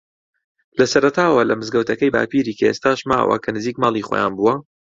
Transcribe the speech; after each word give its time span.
لە 0.77 0.85
سەرەتاوە 0.91 1.41
لە 1.49 1.53
مزگەوتەکەی 1.59 2.13
باپیری 2.15 2.57
کە 2.59 2.65
ئێستاش 2.69 2.99
ماوە 3.09 3.35
کە 3.43 3.49
نزیک 3.55 3.75
ماڵی 3.83 4.05
خۆیان 4.07 4.33
بووە 4.37 4.53